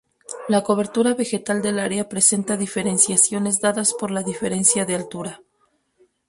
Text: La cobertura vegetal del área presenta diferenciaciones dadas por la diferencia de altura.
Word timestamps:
La 0.47 0.63
cobertura 0.63 1.13
vegetal 1.13 1.61
del 1.61 1.77
área 1.77 2.09
presenta 2.09 2.57
diferenciaciones 2.57 3.61
dadas 3.61 3.93
por 3.93 4.09
la 4.09 4.23
diferencia 4.23 4.83
de 4.83 4.95
altura. 4.95 5.41